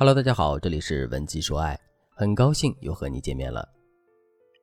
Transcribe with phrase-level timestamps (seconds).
[0.00, 1.76] Hello，大家好，这里是文姬说爱，
[2.14, 3.68] 很高兴又和你见面了。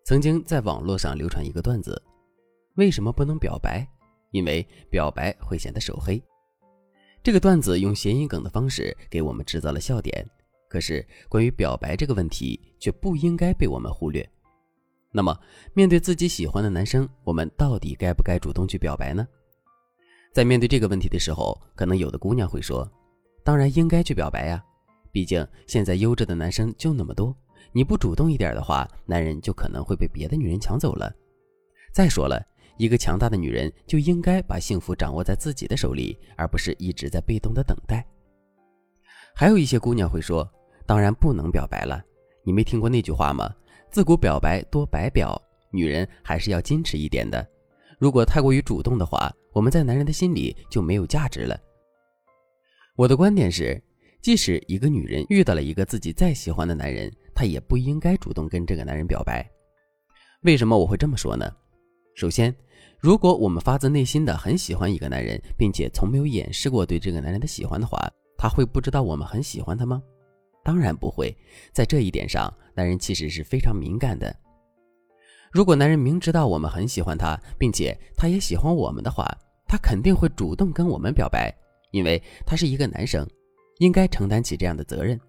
[0.05, 2.01] 曾经在网络上流传一个段子：
[2.75, 3.85] 为什么不能表白？
[4.31, 6.23] 因为表白会显得手黑。
[7.21, 10.25] 这个段子用谐音梗的方式给我们制造了笑点，
[10.69, 14.25] 可是关于表白这个问题却不应该被我们忽略。
[15.11, 15.37] 那么，
[15.73, 19.27] 面对自己喜欢的男生，我们到底该不该主动去表白呢？
[20.31, 22.89] 在面对这个问题的时候，可能有的姑娘会说
[23.43, 24.63] ：“当然应该去表白呀，
[25.15, 27.33] 毕竟现在优质的男生就那么多，
[27.71, 31.09] 你不主动一点的话，男人就可能会被别的女人抢走了。
[31.93, 38.05] 再说了，一个强大的女人就应该把幸福掌握在自己的手里，而不是一直在被动的等待。”
[39.33, 40.45] 还有一些姑娘会说
[40.85, 42.03] ：“当然不能表白了，
[42.43, 43.49] 你没听过那句话吗？
[43.89, 45.41] 自古表白多白表，
[45.71, 47.47] 女人还是要矜持一点的。
[47.97, 51.57] 如果太过于主动的话。”我们在男人的心里就没有价值了。
[52.97, 53.81] 我的观点是，
[54.25, 59.47] 即使一个女人遇到了一个自己再喜欢的男人，她也不应该主动跟这个男人表白。
[60.41, 61.45] 为什么我会这么说呢？
[62.15, 62.51] 首先，
[62.97, 67.99] 如果我们发自内心的很喜欢一个男人，并且从没有掩饰过对这个男人的喜欢的话，
[68.35, 70.01] 他会不知道我们很喜欢他吗？
[70.63, 71.31] 当然不会。
[71.71, 74.35] 在这一点上，男人其实是非常敏感的。
[75.51, 79.23] 如果男人明知道我们很喜欢他，并且他也喜欢我们的话，
[79.67, 81.55] 他肯定会主动跟我们表白，
[81.91, 83.23] 因为他是一个男生，
[83.79, 85.19] 应该承担起这样的责任。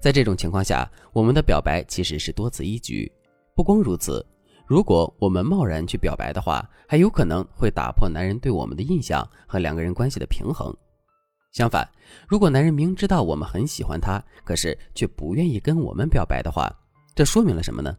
[0.00, 3.10] 在这种情况下，我们的表白其实是多此一举。
[3.54, 4.24] 不光如此，
[4.66, 10.74] 如果我们贸然去表白的话，还有可能会打破男人对我们的印象和两个人关系的平衡。
[11.52, 11.88] 相反，
[12.28, 16.70] 如果男人明知道我们很喜欢他，可是却不愿意跟我们表白的话，
[17.14, 17.96] 这说明了什么呢？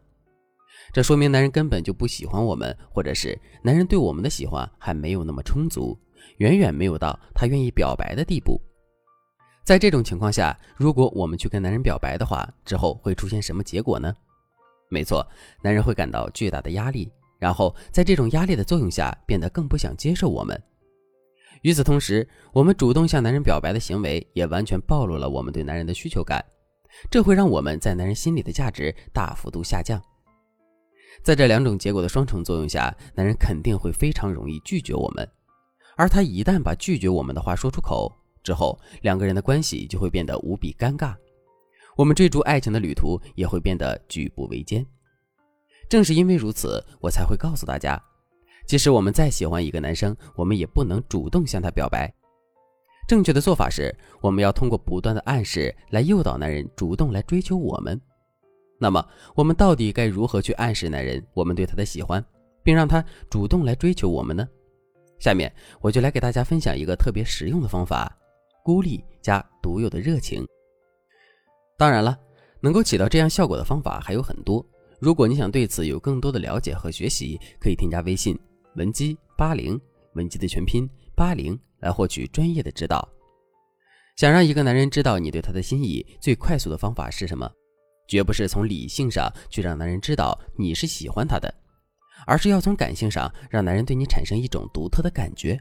[0.93, 5.97] 这说明男人根本就不喜欢我们，或者是男人对我们的喜欢还没有那么充足，
[6.37, 8.61] 远远没有到他愿意表白的地步。
[9.67, 14.15] 在这种情况下，如果我们去跟男人表白的话，之后会出现什么结果呢？
[14.87, 15.27] 没错，
[15.61, 20.57] 男人会感到巨大的压力，然后在这种压力的作用下，变得更不想接受我们。
[21.63, 26.41] 与此同时，我们主动向男人表白的行为，也完全暴露了我们对男人的需求感，
[27.11, 30.01] 这会让我们在男人心里的价值大幅度下降。
[31.21, 35.29] 在这两种结果的双重作用下，男人肯定会非常容易拒绝我们，
[35.97, 38.09] 而他一旦把拒绝我们的话说出口
[38.47, 41.13] 之后，两个人的关系就会变得无比尴尬，
[41.97, 44.85] 我们追逐爱情的旅途也会变得举步维艰。
[45.89, 48.01] 正是因为如此，我才会告诉大家，
[48.65, 52.09] 即使我们再喜欢一个男生，我们也不能主动向他表白。
[53.05, 57.99] 正确的做法是，我们要通过不断的暗示来诱导男人主动来追求我们。
[58.79, 62.23] 那么，我们到底该如何去暗示男人我们对他的喜欢，
[62.63, 64.47] 并让他主动来追求我们呢？
[65.19, 68.15] 下面我就来给大家分享一个特别实用的方法：
[68.67, 70.45] 孤立加独有的热情。
[71.77, 72.19] 当然了，
[72.59, 74.61] 能够起到这样效果的方法还有很多。
[74.99, 78.37] 如果你想对此有更多的了解和学习，可以添加微信
[78.75, 79.79] 文姬八零，
[80.15, 80.85] 文姬的全拼
[81.15, 83.07] 八零，来获取专业的指导。
[84.17, 87.49] 想让一个男人知道你对他的心意，最快速的方法是什么？
[88.05, 91.53] 绝不是从理性上去让男人知道你是喜欢他的，
[92.25, 95.57] 而是要从感性上让男人对你产生一种独特的感觉。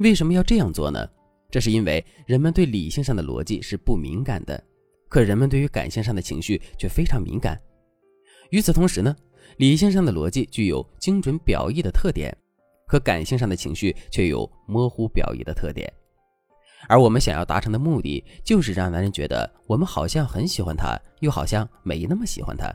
[0.00, 1.08] 为什么要这样做呢？
[1.50, 4.62] 这是因为人们对理性上的逻辑是不敏感的，
[5.08, 7.60] 可人们对于感性上的情绪却非常敏感。
[8.50, 9.14] 与此同时呢，
[9.58, 12.36] 理性上的逻辑具有精准表意的特点，
[12.86, 15.92] 可感性上的情绪却有模糊表意的特点。
[16.88, 22.72] 而我们想要达成的目的，就是让男人觉得我们好像很喜欢他，又好像没那么喜欢他。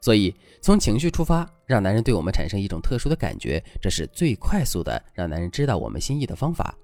[0.00, 6.76] 所以，从情绪出发，让男人对我们产生一种特殊的感觉，这是最快速的让男人知道我们心意的方法。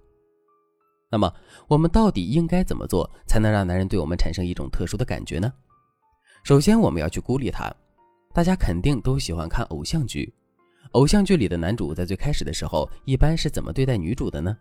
[1.15, 1.33] 那么，
[1.69, 5.53] 我们到底应该怎么做，才能让男人对我们产生一种特殊的感觉呢？
[6.43, 7.73] 首先，我们要去孤立他。
[8.33, 10.35] 大家肯定都喜欢看偶像剧，
[10.91, 14.57] 偶像剧里的男主在最开始的时候，一般是怎么对待女主的呢？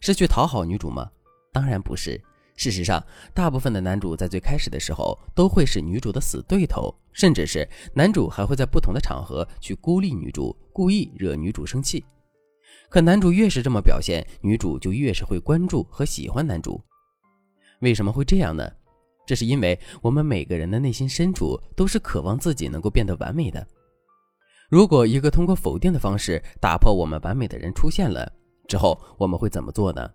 [0.00, 1.08] 是去讨好女主吗？
[1.52, 2.20] 当然不是。
[2.56, 3.00] 事实上，
[3.32, 12.04] 大部分的男主在最开始的时候都会是女主的死对头，甚至是男主还会在不同的场合去孤立女主，故意惹女主生气。
[12.88, 16.80] 可男主越是这么表现，女主就越是会关注和喜欢男主。
[17.80, 18.70] 为什么会这样呢？
[19.26, 23.66] 这是因为我们每个人的内心深处都是渴望自己能够变得完美的。
[24.68, 28.30] 如果一个通过否定的方式打破我们完美的人出现了，
[28.68, 30.10] 之后我们会怎么做呢？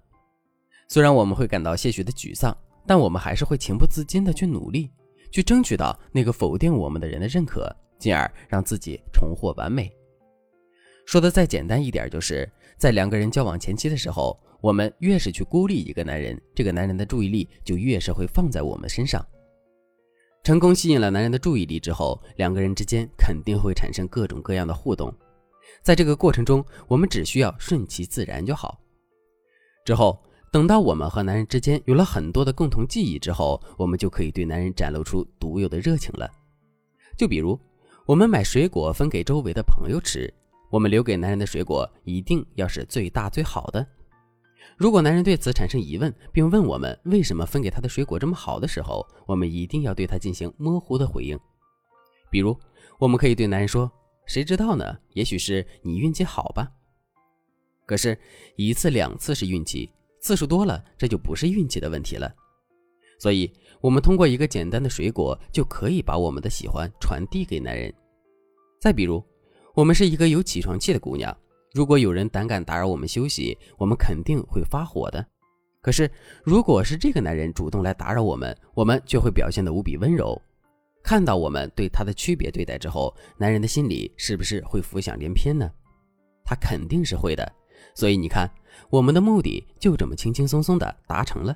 [0.88, 4.89] 虽然我们会感到些许的沮丧，但我们还是会情不自禁的去努力，
[5.31, 9.91] 去争取到那个否定我们的人的认可，进而让自己重获完美。
[11.09, 12.47] 说的再简单一点，就是
[12.77, 19.25] 在两个人交往前期的时候，我们越是去孤立一个男人，这个男人的注意力就越是会放在我们身上。
[20.44, 25.11] 成功吸引了男人的注意力之后，两个人之间肯定会产生各种各样的互动。
[25.81, 28.79] 在这个过程中，我们只需要顺其自然就好。
[29.85, 30.15] 之后，
[30.51, 36.29] 等到我们和男人之间有了很多的共同记忆之后，我们就可以对男人展露出独有的热情了。
[37.17, 37.59] 就比如，
[38.06, 40.31] 我们买水果分给周围的朋友吃，
[40.69, 43.86] 我们留给男人的水果一定要是最大最好的。
[44.77, 51.38] 如果男人对此产生疑问，并问我们为什么分给他的水果这么好的时候，我们一定要对他进行模糊的回应。
[52.30, 52.57] 比如，
[53.00, 53.92] 我们可以对男人说
[54.27, 54.98] ：“谁知道呢？
[55.13, 56.71] 也许是你运气好吧。”
[57.86, 58.18] 可是，
[58.56, 59.89] 一次两次是运气，
[60.21, 62.31] 次数多了，这就不是运气的问题了。
[63.19, 63.51] 所以，
[63.81, 67.92] 我们通过一个简单的水果就可以把我们的喜欢传递给男人。
[68.80, 69.21] 再比如，
[69.80, 71.34] 我们是一个有起床气的姑娘。
[71.74, 75.26] 如果有人胆敢打扰我们休息，我们肯定会发火的。
[75.81, 76.12] 可是，
[76.44, 80.38] 如果是这个男人主动来打扰我们，我们就会表现得无比温柔。
[81.02, 85.72] 看到我们对他的区别对待之后，男人的心里是不是会浮想联翩呢？
[86.44, 87.50] 他肯定是会的。
[87.96, 88.52] 所以你看，
[88.90, 91.56] 我们的目的就这么轻轻松松的达成了。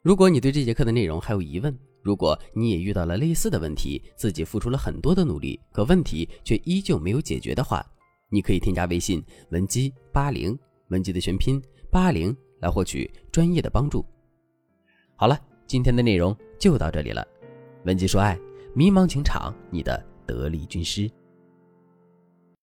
[0.00, 7.84] 如果你对这节课的内容还有疑问，如果你也遇到了类似的问题，自己付出了很多的努力，可问题却依旧没有解决的话，
[8.28, 10.56] 你可以添加微信文姬八零，
[10.88, 11.60] 文姬的全拼
[11.90, 14.04] 八零，来获取专业的帮助。
[15.16, 17.26] 好了，今天的内容就到这里了。
[17.86, 18.38] 文姬说爱，
[18.74, 21.10] 迷茫情场，你的得力军师。